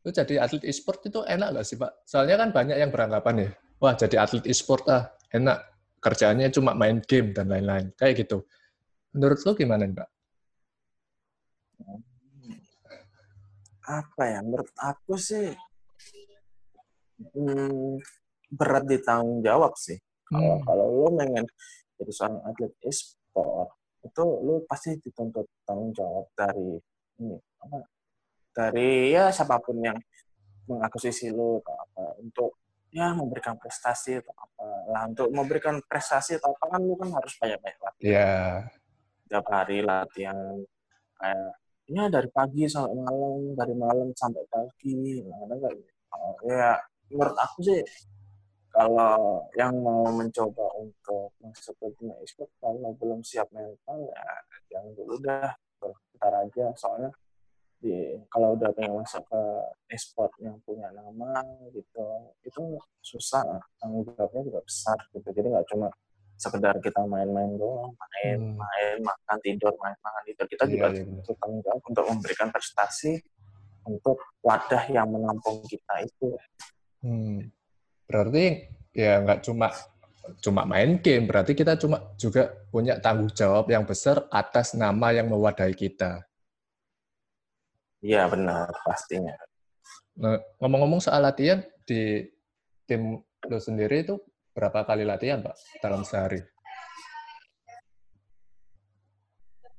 itu 0.03 0.09
jadi 0.19 0.43
atlet 0.43 0.67
e-sport 0.67 0.99
itu 1.07 1.23
enak 1.23 1.55
nggak 1.55 1.65
sih 1.65 1.79
Pak? 1.79 2.03
Soalnya 2.03 2.35
kan 2.43 2.49
banyak 2.51 2.75
yang 2.75 2.91
beranggapan 2.91 3.47
ya, 3.47 3.49
wah 3.79 3.93
jadi 3.95 4.19
atlet 4.19 4.43
e-sport 4.49 4.83
ah 4.91 5.13
enak, 5.31 5.61
kerjaannya 6.03 6.51
cuma 6.51 6.75
main 6.75 6.99
game 7.05 7.31
dan 7.31 7.47
lain-lain, 7.47 7.93
kayak 7.95 8.25
gitu. 8.25 8.43
Menurut 9.15 9.39
lo 9.45 9.51
gimana 9.55 9.87
Pak? 9.87 10.09
Apa 13.91 14.23
ya, 14.23 14.39
menurut 14.39 14.71
aku 14.79 15.19
sih 15.19 15.51
hmm, 17.35 17.99
berat 18.55 18.87
ditanggung 18.87 19.43
jawab 19.43 19.75
sih. 19.75 19.99
Kalau 20.31 20.55
hmm. 20.55 20.63
kalau 20.63 20.85
lo 20.87 21.07
pengen 21.19 21.43
jadi 21.99 22.11
seorang 22.15 22.39
atlet 22.47 22.73
e-sport 22.87 23.69
itu 24.01 24.23
lu 24.41 24.65
pasti 24.65 24.97
dituntut 24.97 25.45
tanggung 25.61 25.93
jawab 25.93 26.25
dari 26.33 26.81
ini 27.21 27.37
apa 27.61 27.85
dari 28.49 29.13
ya 29.13 29.29
siapa 29.29 29.61
pun 29.61 29.77
yang 29.77 29.97
mengakuisisi 30.65 31.29
lu 31.29 31.61
atau 31.61 31.75
apa 31.77 32.03
untuk 32.17 32.57
ya 32.89 33.13
memberikan 33.13 33.55
prestasi 33.61 34.19
atau 34.19 34.33
apa 34.33 34.65
lah 34.89 35.03
untuk 35.05 35.29
memberikan 35.29 35.77
prestasi 35.85 36.41
atau 36.41 36.51
apa 36.57 36.75
kan 36.75 36.81
lu 36.81 36.97
kan 36.97 37.13
harus 37.13 37.33
banyak 37.37 37.61
banyak 37.61 37.79
latihan 37.79 38.09
yeah. 38.09 38.51
tiap 39.29 39.45
hari 39.47 39.85
latihan 39.85 40.37
kayak 41.21 41.60
ya 41.91 42.07
dari 42.07 42.29
pagi 42.31 42.63
sampai 42.71 42.95
malam 42.95 43.51
dari 43.51 43.75
malam 43.75 44.07
sampai 44.15 44.43
pagi 44.47 44.95
nah, 45.27 45.43
kan, 45.59 45.75
ya? 46.47 46.73
Menurut 47.11 47.35
aku 47.35 47.59
sih 47.67 47.83
kalau 48.71 49.43
yang 49.59 49.75
mau 49.83 50.07
mencoba 50.07 50.63
untuk 50.79 51.35
masuk 51.43 51.75
ke 51.75 51.87
dunia 51.99 52.15
e-sport 52.23 52.47
kalau 52.63 52.95
belum 52.95 53.19
siap 53.19 53.51
mental 53.51 54.07
ya 54.07 54.23
jangan 54.71 54.91
dulu 54.95 55.15
dah 55.19 55.51
bentar 55.83 56.33
aja. 56.47 56.65
Soalnya 56.79 57.11
di 57.83 58.15
kalau 58.31 58.55
udah 58.55 58.71
pengen 58.71 59.03
masuk 59.03 59.27
ke 59.27 59.41
e-sport 59.91 60.31
yang 60.39 60.55
punya 60.63 60.87
nama 60.95 61.43
gitu 61.75 62.07
itu 62.47 62.79
susah 63.03 63.43
tanggung 63.75 64.07
jawabnya 64.07 64.47
juga 64.47 64.61
besar 64.63 64.97
gitu. 65.11 65.27
Jadi 65.27 65.47
nggak 65.51 65.67
cuma 65.67 65.91
sekedar 66.41 66.81
kita 66.81 67.05
main-main 67.05 67.53
doang 67.53 67.93
main 67.93 68.39
hmm. 68.41 68.57
main 68.57 68.97
makan 69.05 69.37
tidur 69.45 69.73
main 69.77 69.97
makan 70.01 70.21
tidur 70.25 70.45
kita 70.49 70.63
iya, 70.65 70.71
juga 70.73 70.87
iya. 70.97 71.33
tanggung 71.37 71.61
jawab 71.61 71.81
untuk 71.85 72.05
memberikan 72.09 72.49
prestasi 72.49 73.21
untuk 73.85 74.17
wadah 74.41 74.89
yang 74.89 75.05
menampung 75.13 75.61
kita 75.69 76.01
itu 76.01 76.33
hmm 77.05 77.53
berarti 78.09 78.67
ya 78.91 79.23
nggak 79.23 79.39
cuma 79.45 79.71
cuma 80.39 80.63
main 80.63 81.01
game, 81.01 81.25
berarti 81.25 81.57
kita 81.57 81.75
cuma 81.75 82.13
juga 82.15 82.53
punya 82.69 83.01
tanggung 83.01 83.31
jawab 83.33 83.67
yang 83.67 83.83
besar 83.83 84.29
atas 84.29 84.77
nama 84.77 85.09
yang 85.09 85.27
mewadahi 85.27 85.73
kita. 85.73 86.21
Iya 88.01 88.29
benar 88.29 88.69
pastinya. 88.85 89.33
Nah, 90.17 90.37
ngomong-ngomong 90.61 91.01
soal 91.01 91.25
latihan 91.25 91.65
di 91.85 92.25
tim 92.85 93.21
lo 93.49 93.57
sendiri 93.57 94.05
itu 94.05 94.21
berapa 94.51 94.83
kali 94.83 95.03
latihan 95.07 95.39
pak 95.39 95.55
dalam 95.79 96.03
sehari? 96.03 96.39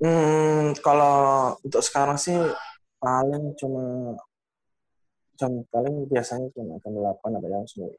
Hmm, 0.03 0.75
kalau 0.83 1.55
untuk 1.63 1.79
sekarang 1.79 2.19
sih 2.19 2.35
paling 2.99 3.55
cuma 3.55 4.17
jam 5.39 5.63
paling 5.71 6.07
biasanya 6.11 6.51
cuma 6.55 6.79
jam 6.83 6.91
8 6.95 7.39
atau 7.39 7.49
jam 7.51 7.65
9 7.67 7.95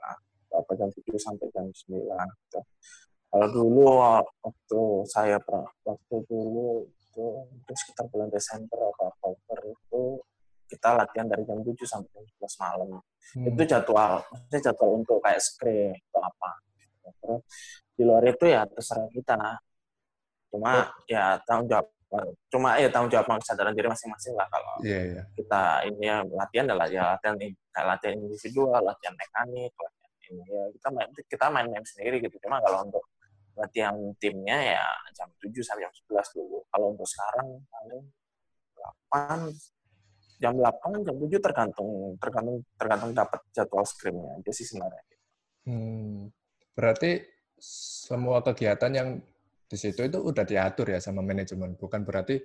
atau 0.51 0.74
jam 0.75 0.89
7 0.92 1.15
sampai 1.15 1.48
jam 1.56 1.65
9 1.72 1.96
gitu. 2.44 2.60
Kalau 3.34 3.48
dulu 3.50 3.86
waktu 4.44 4.82
saya 5.10 5.39
waktu 5.88 6.15
dulu 6.30 6.86
itu 6.86 7.25
mungkin 7.50 7.75
sekitar 7.77 8.06
bulan 8.12 8.30
Desember 8.30 8.77
atau 8.94 9.10
Oktober 9.10 9.60
itu 9.72 10.03
kita 10.84 11.00
latihan 11.00 11.32
dari 11.32 11.48
jam 11.48 11.63
7 11.63 11.80
sampai 11.88 12.12
jam 12.12 12.24
11 12.44 12.60
malam. 12.60 12.90
Hmm. 13.00 13.48
Itu 13.48 13.63
jadwal, 13.63 14.20
maksudnya 14.28 14.60
jadwal 14.68 14.90
untuk 15.00 15.24
kayak 15.24 15.40
screen 15.40 15.96
atau 16.12 16.22
apa. 16.28 16.50
Terus 17.24 17.42
di 17.96 18.04
luar 18.04 18.24
itu 18.28 18.46
ya 18.52 18.68
terserah 18.68 19.08
kita. 19.16 19.40
Cuma 20.52 20.84
oh. 20.84 21.08
ya 21.08 21.40
tanggung 21.48 21.72
jawab 21.72 21.88
cuma 22.52 22.78
ya 22.78 22.92
tanggung 22.92 23.10
jawab 23.10 23.25
kesadaran 23.42 23.74
diri 23.74 23.90
masing-masing 23.90 24.38
lah 24.38 24.46
kalau 24.46 24.78
yeah, 24.86 25.18
yeah. 25.18 25.25
kita 25.34 25.82
ini 25.90 26.06
ya 26.06 26.22
latihan 26.30 26.70
adalah 26.70 26.86
ya 26.86 27.18
latihan 27.18 27.34
kayak 27.74 27.88
latihan 27.90 28.13
individual 28.22 28.82
latihan 28.86 29.18
mekanik 29.18 29.74
latihan 29.74 30.12
ini 30.30 30.44
ya 30.46 30.63
kita 30.78 30.88
main 30.94 31.10
kita 31.25 31.46
main-main 31.50 31.82
sendiri 31.82 32.22
gitu 32.22 32.38
cuma 32.46 32.62
kalau 32.62 32.86
untuk 32.86 33.02
latihan 33.58 33.98
timnya 34.22 34.78
ya 34.78 34.86
jam 35.18 35.25
7 35.42 35.58
sampai 35.66 35.90
jam 35.90 35.94
11 36.06 36.38
dulu 36.38 36.62
kalau 36.70 36.94
untuk 36.94 37.10
sekarang 37.10 37.48
paling 37.74 38.06
8 39.10 39.58
jam 40.44 40.60
8 40.60 41.08
jam 41.08 41.16
7 41.16 41.40
tergantung 41.40 42.20
tergantung 42.20 42.60
tergantung 42.76 43.12
dapat 43.16 43.40
jadwal 43.56 43.88
scrimnya 43.88 44.44
aja 44.44 44.52
sih 44.52 44.68
sebenarnya. 44.68 45.04
Hmm, 45.64 46.28
berarti 46.76 47.24
semua 48.04 48.44
kegiatan 48.44 48.92
yang 48.92 49.10
di 49.72 49.78
situ 49.80 50.04
itu 50.04 50.20
udah 50.20 50.44
diatur 50.44 50.92
ya 50.92 51.00
sama 51.00 51.24
manajemen 51.24 51.80
bukan 51.80 52.04
berarti 52.04 52.44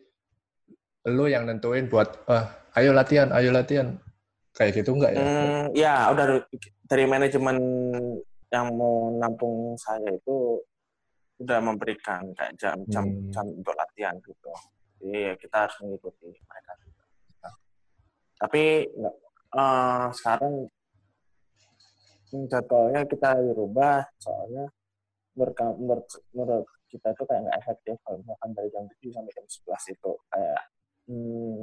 lo 1.10 1.26
yang 1.26 1.50
nentuin 1.50 1.90
buat 1.90 2.22
ah, 2.30 2.70
ayo 2.78 2.94
latihan 2.94 3.34
ayo 3.34 3.50
latihan. 3.50 3.98
Kayak 4.54 4.82
gitu 4.82 4.90
enggak 4.98 5.12
ya? 5.14 5.22
Hmm, 5.22 5.64
ya 5.70 5.94
udah 6.10 6.26
dari 6.86 7.04
manajemen 7.06 7.56
yang 8.50 8.66
mau 8.74 9.12
nampung 9.14 9.78
saya 9.78 10.10
itu 10.10 10.58
udah 11.38 11.62
memberikan 11.62 12.26
kayak 12.34 12.58
jam 12.58 12.78
jam 12.90 13.06
hmm. 13.06 13.30
jam 13.30 13.46
untuk 13.46 13.74
latihan 13.74 14.14
gitu. 14.22 14.50
Jadi 14.98 15.18
ya 15.30 15.34
kita 15.38 15.56
harus 15.66 15.76
mengikuti 15.86 16.26
mereka 16.26 16.67
tapi 18.38 18.86
uh, 19.52 20.06
sekarang 20.14 20.70
jadwalnya 22.48 23.02
kita 23.08 23.34
dirubah 23.40 24.04
soalnya 24.20 24.68
menurut, 25.34 26.06
menurut, 26.34 26.66
kita 26.88 27.12
tuh 27.12 27.28
kayak 27.28 27.44
nggak 27.44 27.58
efektif 27.60 27.94
kalau 28.00 28.16
misalkan 28.24 28.50
dari 28.56 28.68
jam 28.72 28.84
7 28.88 29.12
sampai 29.12 29.32
jam 29.36 29.44
11 29.44 29.92
itu 29.92 30.12
kayak 30.32 30.60
hmm, 31.04 31.60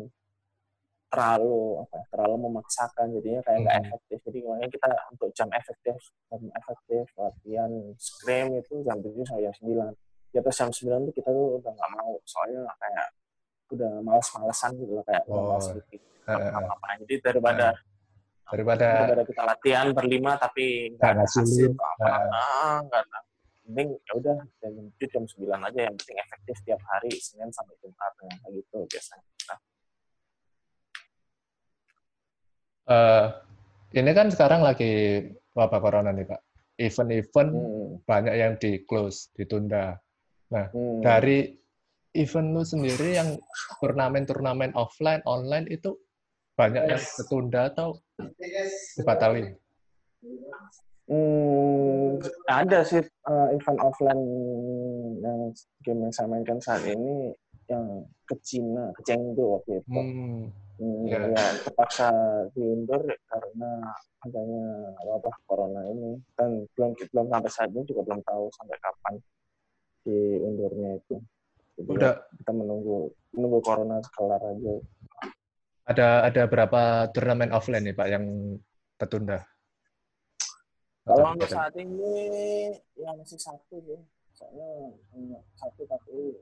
terlalu 1.09 1.81
apa 1.81 1.93
ya, 1.97 2.05
terlalu 2.13 2.35
memaksakan 2.45 3.05
jadinya 3.09 3.41
kayak 3.41 3.59
nggak 3.65 3.73
hmm. 3.73 3.85
efektif 3.89 4.17
jadi 4.29 4.37
makanya 4.45 4.69
kita 4.69 4.89
untuk 5.09 5.29
jam 5.33 5.49
efektif 5.49 5.97
jam 6.29 6.41
efektif 6.53 7.03
latihan 7.17 7.71
scrim 7.97 8.47
itu 8.53 8.73
jam 8.85 8.97
7 9.01 9.17
sampai 9.25 9.43
jam 9.49 9.55
9 9.65 10.29
di 10.29 10.37
atas 10.37 10.55
jam 10.61 10.69
9 10.69 11.09
tuh 11.09 11.13
kita 11.17 11.29
tuh 11.33 11.47
udah 11.57 11.71
nggak 11.73 11.91
mau 11.97 12.11
soalnya 12.29 12.61
kayak 12.77 13.07
udah 13.73 13.91
malas-malesan 14.05 14.71
gitu 14.77 14.93
loh 14.93 15.05
kayak 15.09 15.25
oh. 15.25 15.41
malas 15.41 15.73
gitu 15.73 16.14
apa-apa 16.33 16.87
jadi 17.05 17.15
daripada 17.21 17.67
daripada 18.49 18.87
daripada 19.05 19.23
kita 19.25 19.43
latihan 19.45 19.87
berlima 19.93 20.37
tapi 20.37 20.93
nggak 20.97 21.11
ada 21.17 21.23
hasil 21.25 21.73
apa 21.73 22.09
nggak 22.85 23.01
ada 23.05 23.19
mending 23.65 23.97
ya 24.05 24.13
udah 24.21 24.37
jam 24.61 24.73
jam 24.93 25.23
sembilan 25.25 25.59
aja. 25.69 25.79
Yang 25.89 25.95
penting 26.05 26.17
efektif 26.21 26.55
tiap 26.63 26.81
hari 26.85 27.11
senin 27.17 27.49
sampai 27.49 27.73
jumat 27.81 28.13
yang 28.21 28.37
kayak 28.45 28.53
gitu 28.61 28.77
biasanya 28.85 29.25
nah. 29.49 29.59
uh, 32.93 33.25
ini 33.97 34.11
kan 34.13 34.27
sekarang 34.29 34.61
lagi 34.61 35.25
wabah 35.57 35.79
corona 35.81 36.13
nih 36.13 36.29
pak. 36.29 36.41
Event-event 36.75 37.51
hmm. 37.55 38.03
banyak 38.03 38.35
yang 38.35 38.53
di 38.59 38.83
close 38.83 39.31
ditunda. 39.33 39.95
Nah 40.51 40.65
hmm. 40.69 41.01
dari 41.01 41.55
event 42.15 42.47
lu 42.55 42.63
sendiri 42.63 43.17
yang 43.17 43.35
turnamen-turnamen 43.81 44.71
offline 44.75 45.23
online 45.27 45.67
itu 45.71 45.95
banyak 46.55 46.83
yang 46.87 47.03
tertunda 47.03 47.61
atau 47.69 47.99
dibatalin? 48.95 49.55
Hmm, 51.05 52.17
ada 52.49 52.81
sih 52.81 53.05
uh, 53.29 53.47
event 53.53 53.79
offline 53.85 54.23
yang 55.21 55.39
game 55.85 56.01
yang 56.09 56.13
saya 56.15 56.25
mainkan 56.25 56.57
saat 56.57 56.81
ini 56.89 57.29
yang 57.69 58.09
ke 58.25 58.33
Cina, 58.41 58.89
ke 58.97 59.01
Chengdu 59.05 59.61
waktu 59.61 59.85
itu. 59.85 59.91
Hmm. 59.93 60.49
Hmm, 60.75 61.07
yeah. 61.07 61.31
ya 61.31 61.45
terpaksa 61.63 62.11
diundur 62.51 62.99
karena 63.31 63.95
adanya 64.27 64.91
wabah 65.07 65.31
corona 65.47 65.87
ini 65.87 66.19
dan 66.35 66.67
belum 66.75 66.91
belum 66.99 67.31
sampai 67.31 67.47
saat 67.47 67.71
ini 67.71 67.87
juga 67.87 68.03
belum 68.03 68.19
tahu 68.27 68.51
sampai 68.59 68.75
kapan 68.83 69.13
diundurnya 70.03 70.99
itu. 70.99 71.15
Jadi 71.79 71.91
Udah. 71.95 72.19
kita 72.27 72.51
menunggu 72.51 73.07
menunggu 73.31 73.59
corona 73.63 74.03
kelar 74.19 74.43
aja. 74.43 74.75
Ada 75.85 76.25
ada 76.25 76.43
berapa 76.49 77.13
turnamen 77.13 77.53
offline 77.53 77.85
nih 77.85 77.93
Pak 77.93 78.07
yang 78.09 78.25
tertunda? 78.97 79.45
Kalau 81.05 81.37
untuk 81.37 81.45
saat 81.45 81.77
ini 81.77 82.73
ya 82.97 83.13
masih 83.13 83.37
satu 83.37 83.77
ya. 83.85 84.01
Soalnya 84.33 85.39
satu 85.53 85.85
tapi 85.85 86.33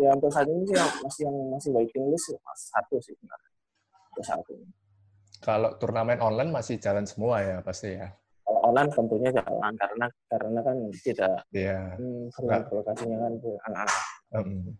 ya 0.00 0.16
untuk 0.16 0.32
saat 0.32 0.48
ini 0.48 0.64
sih 0.64 0.80
masih 0.80 1.22
yang 1.28 1.36
masih 1.52 1.70
waiting 1.76 2.08
list 2.08 2.32
ya, 2.32 2.40
satu 2.56 2.96
sih 3.04 3.12
sebenarnya. 3.12 3.50
Untuk 4.16 4.24
saat 4.24 4.46
ini. 4.48 4.66
Kalau 5.44 5.76
turnamen 5.76 6.24
online 6.24 6.56
masih 6.56 6.80
jalan 6.80 7.04
semua 7.04 7.44
ya 7.44 7.60
pasti 7.60 8.00
ya. 8.00 8.08
Kalau 8.48 8.60
online 8.72 8.88
tentunya 8.96 9.28
jalan 9.28 9.72
karena 9.76 10.06
karena 10.32 10.60
kan 10.64 10.76
tidak 11.04 11.36
yeah. 11.52 11.92
hmm, 12.00 12.32
lokasinya 12.72 13.28
kan. 13.28 13.32
Um. 14.32 14.72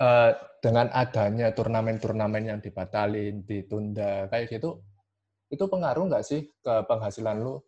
Uh, 0.00 0.30
dengan 0.64 0.88
adanya 0.92 1.52
turnamen-turnamen 1.52 2.44
yang 2.56 2.58
dibatalin, 2.60 3.44
ditunda, 3.44 4.26
kayak 4.32 4.48
gitu, 4.50 4.80
itu 5.52 5.64
pengaruh 5.68 6.08
nggak 6.08 6.24
sih 6.24 6.48
ke 6.60 6.74
penghasilan 6.88 7.38
lu 7.40 7.60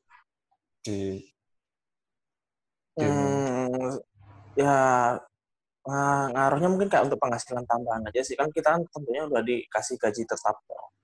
di 0.83 1.20
Hmm, 2.92 3.96
ya 4.52 4.76
uh, 5.88 6.24
ngaruhnya 6.28 6.68
mungkin 6.68 6.92
kayak 6.92 7.09
untuk 7.09 7.16
penghasilan 7.16 7.64
tambahan 7.64 8.04
aja 8.04 8.20
sih 8.20 8.37
kan 8.37 8.52
kita 8.52 8.76
kan 8.76 8.85
tentunya 8.92 9.24
udah 9.24 9.40
dikasih 9.40 9.96
gaji 9.96 10.28
tetap 10.28 10.61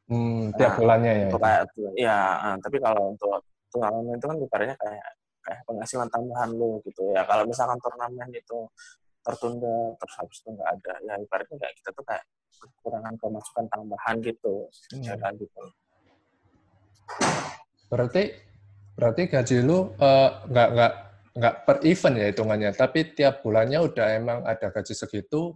Hmm, 0.08 0.56
tiap 0.56 0.72
nah, 0.72 0.76
bulannya 0.80 1.12
ya. 1.12 1.26
Untuk 1.28 1.40
kayak, 1.44 1.62
ya, 2.00 2.18
uh, 2.40 2.56
tapi 2.64 2.76
kalau 2.80 3.12
untuk 3.12 3.44
turnamen 3.68 4.16
itu 4.16 4.24
kan 4.24 4.36
ibaratnya 4.40 4.76
kayak 4.80 5.08
kayak 5.44 5.60
penghasilan 5.68 6.08
tambahan 6.08 6.50
lu 6.56 6.80
gitu 6.88 7.12
ya. 7.12 7.22
Kalau 7.28 7.44
misalkan 7.44 7.76
turnamen 7.76 8.28
itu 8.32 8.58
tertunda 9.28 9.92
terus 10.00 10.14
habis 10.16 10.36
itu 10.40 10.48
nggak 10.56 10.70
ada. 10.80 10.92
Ya 11.04 11.14
ibaratnya 11.20 11.56
kayak 11.60 11.74
kita 11.76 11.90
tuh 11.92 12.04
kayak 12.08 12.24
kekurangan 12.58 13.14
pemasukan 13.20 13.64
tambahan 13.68 14.16
gitu 14.24 14.54
hmm. 14.96 15.36
gitu. 15.36 15.62
Berarti 17.92 18.22
berarti 18.96 19.22
gaji 19.28 19.56
lu 19.60 19.92
uh, 20.00 20.30
nggak 20.48 20.68
nggak 20.72 20.92
nggak 21.38 21.54
per 21.68 21.76
event 21.84 22.16
ya 22.16 22.26
hitungannya. 22.32 22.70
Tapi 22.72 22.98
tiap 23.12 23.44
bulannya 23.44 23.78
udah 23.84 24.06
emang 24.16 24.38
ada 24.48 24.72
gaji 24.72 24.96
segitu 24.96 25.52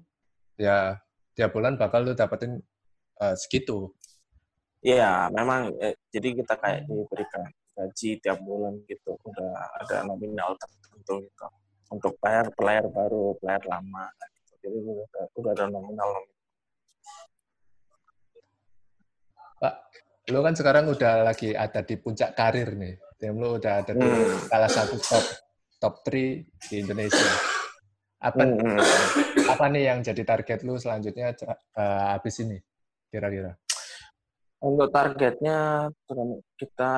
ya 0.60 1.00
tiap 1.32 1.56
bulan 1.56 1.80
bakal 1.80 2.04
lu 2.04 2.12
dapetin 2.12 2.60
uh, 3.24 3.34
segitu. 3.34 3.88
Iya, 4.82 5.30
memang 5.30 5.78
eh, 5.78 5.94
jadi 6.10 6.42
kita 6.42 6.58
kayak 6.58 6.90
diberikan 6.90 7.46
gaji 7.72 8.18
tiap 8.18 8.42
bulan 8.42 8.82
gitu, 8.84 9.14
udah 9.14 9.54
ada 9.78 10.02
nominal 10.02 10.58
tertentu 10.58 11.22
gitu 11.22 11.46
untuk 11.92 12.16
player 12.16 12.48
player 12.56 12.88
baru 12.88 13.36
player 13.36 13.62
lama 13.68 14.08
gitu. 14.16 14.52
jadi 14.64 14.76
udah, 14.80 15.24
udah 15.36 15.52
ada 15.52 15.64
nominal 15.68 16.10
Pak, 19.62 19.74
lu 20.34 20.42
kan 20.42 20.58
sekarang 20.58 20.90
udah 20.90 21.22
lagi 21.22 21.54
ada 21.54 21.86
di 21.86 21.94
puncak 21.94 22.34
karir 22.34 22.74
nih. 22.74 22.98
Tim 23.14 23.38
lu 23.38 23.62
udah 23.62 23.78
ada 23.78 23.94
di 23.94 24.02
hmm. 24.02 24.50
salah 24.50 24.66
satu 24.66 24.98
top 24.98 25.24
top 25.78 25.94
3 26.02 26.66
di 26.66 26.74
Indonesia. 26.82 27.30
Apa 28.18 28.42
hmm. 28.42 28.78
apa 29.46 29.64
nih 29.70 29.82
yang 29.86 29.98
jadi 30.02 30.22
target 30.26 30.66
lu 30.66 30.74
selanjutnya 30.74 31.30
uh, 31.78 32.18
habis 32.18 32.42
ini 32.42 32.58
kira-kira? 33.06 33.54
Untuk 34.62 34.90
targetnya 34.90 35.90
kita 36.58 36.92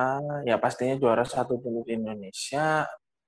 ya 0.45 0.57
pastinya 0.57 0.97
juara 0.97 1.21
satu 1.21 1.61
dulu 1.61 1.85
di 1.85 1.97
Indonesia, 1.97 2.85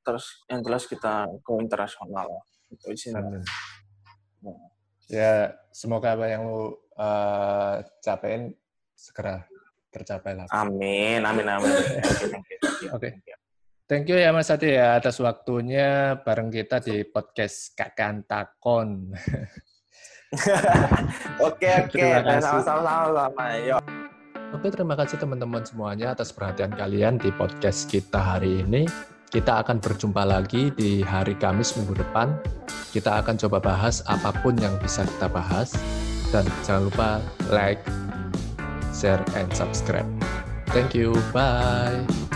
terus 0.07 0.47
yang 0.47 0.63
jelas 0.63 0.87
kita 0.87 1.27
go 1.43 1.59
internasional 1.59 2.47
itu 2.71 2.95
sih 2.95 3.11
nah. 3.11 3.27
ya 5.11 5.51
semoga 5.75 6.15
apa 6.15 6.31
yang 6.31 6.47
lu 6.47 6.71
uh, 6.95 7.83
capain 7.99 8.55
segera 8.95 9.43
tercapai 9.91 10.39
lah 10.39 10.47
amin 10.55 11.19
amin 11.27 11.43
amin 11.43 11.71
oke 12.95 13.03
okay. 13.03 13.19
Thank 13.87 14.11
you 14.11 14.19
ya 14.19 14.35
Mas 14.35 14.51
Adi 14.51 14.75
ya 14.75 14.99
atas 14.99 15.15
waktunya 15.23 16.19
bareng 16.19 16.51
kita 16.51 16.83
di 16.83 17.07
podcast 17.07 17.71
Kakan 17.71 18.27
Takon. 18.27 19.15
Oke 21.47 21.87
oke, 21.87 22.03
sama-sama 22.43 23.07
sama. 23.31 23.79
Oke, 24.51 24.67
terima 24.75 24.99
kasih 24.99 25.23
teman-teman 25.23 25.63
semuanya 25.63 26.11
atas 26.11 26.35
perhatian 26.35 26.75
kalian 26.75 27.15
di 27.15 27.31
podcast 27.31 27.87
kita 27.87 28.35
hari 28.35 28.59
ini. 28.59 28.83
Kita 29.27 29.59
akan 29.59 29.83
berjumpa 29.83 30.23
lagi 30.23 30.71
di 30.71 31.03
hari 31.03 31.35
Kamis 31.35 31.75
minggu 31.75 31.99
depan. 31.99 32.31
Kita 32.95 33.19
akan 33.19 33.35
coba 33.35 33.59
bahas 33.59 33.99
apa 34.07 34.31
pun 34.39 34.55
yang 34.55 34.79
bisa 34.79 35.03
kita 35.03 35.27
bahas. 35.27 35.75
Dan 36.31 36.47
jangan 36.63 36.87
lupa 36.87 37.09
like, 37.51 37.83
share, 38.95 39.19
and 39.35 39.51
subscribe. 39.51 40.07
Thank 40.71 40.95
you. 40.95 41.11
Bye. 41.35 42.26